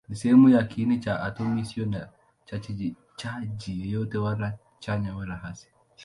[0.09, 2.09] Ni sehemu ya kiini cha atomi isiyo na
[3.15, 5.67] chaji yoyote, wala chanya wala hasi.